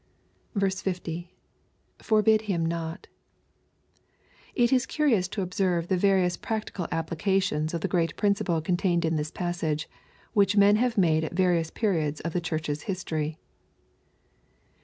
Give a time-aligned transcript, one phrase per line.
[0.59, 1.31] 60.—
[2.01, 3.05] [Forbid hvm iwt]
[4.55, 9.15] It is curious to observe the various practical applications of the great principle contained in
[9.15, 9.87] this passage,
[10.33, 13.37] which men have made at various penods of the Church's history.